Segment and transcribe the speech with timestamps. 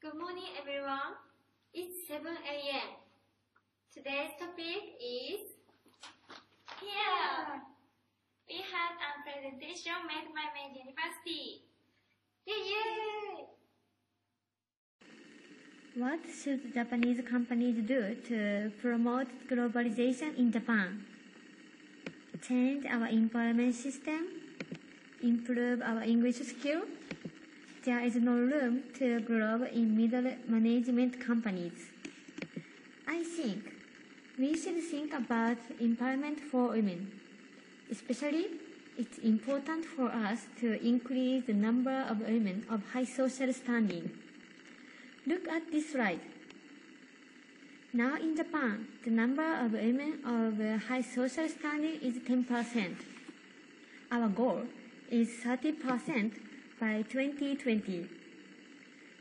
[0.00, 1.12] Good morning, everyone.
[1.74, 2.88] It's 7 a.m.
[3.92, 5.44] Today's topic is
[6.80, 7.60] here.
[8.48, 11.68] We had a presentation made by my university.
[12.48, 13.44] Yay!
[16.00, 21.04] What should Japanese companies do to promote globalization in Japan?
[22.40, 24.32] Change our employment system?
[25.20, 26.88] Improve our English skill?
[27.82, 31.72] There is no room to grow in middle management companies.
[33.08, 33.72] I think
[34.38, 37.10] we should think about empowerment for women.
[37.90, 38.48] Especially,
[38.98, 44.10] it's important for us to increase the number of women of high social standing.
[45.26, 46.20] Look at this slide.
[47.94, 52.96] Now in Japan, the number of women of high social standing is 10%.
[54.12, 54.64] Our goal
[55.10, 56.49] is 30%
[56.80, 58.08] by 2020.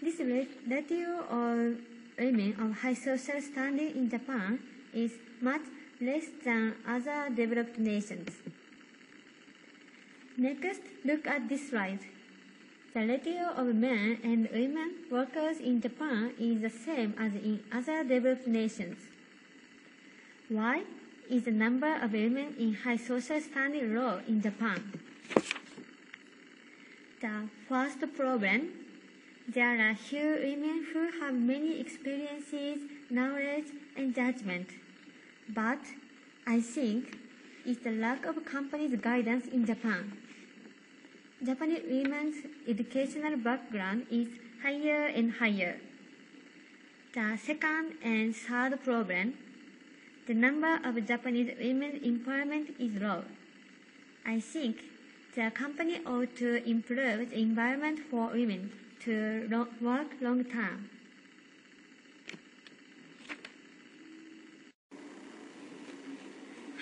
[0.00, 1.76] This ratio of
[2.18, 4.58] women of high social standing in Japan
[4.94, 5.60] is much
[6.00, 8.30] less than other developed nations.
[10.38, 12.00] Next, look at this slide.
[12.94, 18.02] The ratio of men and women workers in Japan is the same as in other
[18.02, 18.96] developed nations.
[20.48, 20.84] Why
[21.30, 25.00] is the number of women in high social standing low in Japan?
[27.22, 28.72] The first problem,
[29.46, 32.78] there are few women who have many experiences,
[33.10, 34.66] knowledge, and judgment.
[35.48, 35.78] But
[36.48, 37.16] I think
[37.64, 40.18] it's the lack of companies' guidance in Japan.
[41.46, 44.26] Japanese women's educational background is
[44.60, 45.76] higher and higher.
[47.14, 49.34] The second and third problem,
[50.26, 53.22] the number of Japanese women employment is low.
[54.26, 54.91] I think
[55.34, 60.90] the company ought to improve the environment for women to lo work long term.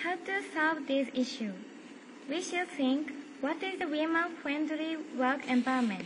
[0.03, 1.53] How to solve this issue?
[2.29, 6.05] We should think what is the women-friendly work environment?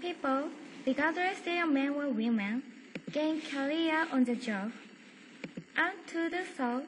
[0.00, 0.50] People,
[0.86, 2.62] regardless they are men or women,
[3.10, 4.72] gain career on the job.
[5.76, 6.82] And to do so,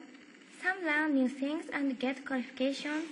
[0.63, 3.05] some learn new things and get qualifications,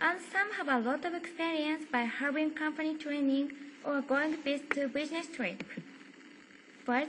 [0.00, 3.52] and some have a lot of experience by having company training
[3.84, 5.62] or going to business trip.
[6.86, 7.08] But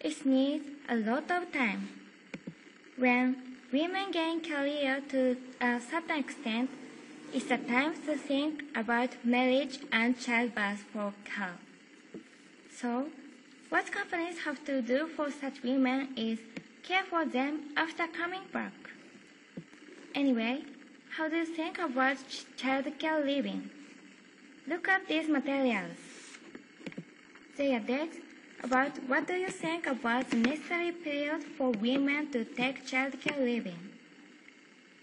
[0.00, 1.88] it needs a lot of time.
[2.96, 3.36] When
[3.72, 6.70] women gain career to a certain extent,
[7.32, 11.52] it's the time to think about marriage and childbirth for her.
[12.70, 13.06] So,
[13.70, 16.38] what companies have to do for such women is
[16.82, 18.72] care for them after coming back.
[20.14, 20.62] Anyway,
[21.16, 22.16] how do you think about
[22.56, 23.68] childcare leaving?
[24.66, 25.98] Look at these materials.
[27.56, 28.20] They are text
[28.62, 33.78] about what do you think about the necessary period for women to take childcare leaving.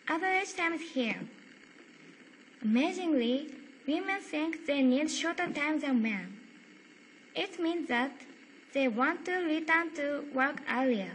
[0.08, 1.22] Average time is here.
[2.64, 3.54] Amazingly,
[3.88, 6.38] women think they need shorter time than men.
[7.36, 8.14] It means that
[8.74, 11.12] they want to return to work earlier.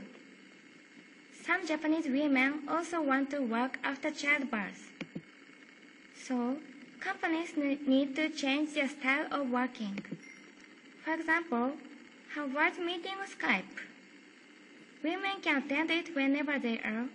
[1.47, 4.93] Some Japanese women also want to work after childbirth.
[6.15, 6.56] So,
[7.00, 9.99] companies need to change their style of working.
[11.04, 11.72] For example,
[12.34, 13.77] have work meeting Skype.
[15.03, 17.09] Women can attend it whenever they are,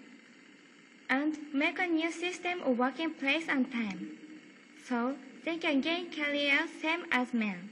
[1.09, 4.11] and make a new system of working place and time,
[4.87, 7.71] so they can gain career same as men.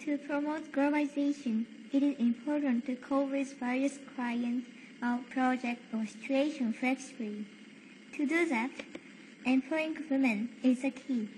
[0.00, 2.96] To promote globalization, it is important to
[3.26, 4.68] with various clients
[5.02, 7.46] or uh, project or situation flexibly.
[8.16, 8.70] To do that,
[9.44, 11.28] employing women is the key.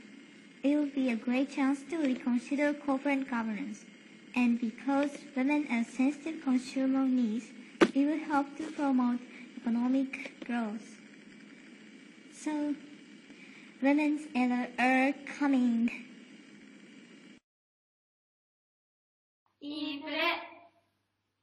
[0.63, 3.85] It will be a great chance to reconsider corporate governance,
[4.35, 7.47] and because women are sensitive consumer needs,
[7.81, 9.21] it will help to promote
[9.57, 10.99] economic growth.
[12.35, 12.75] So,
[13.81, 14.23] women's
[14.79, 16.12] are coming.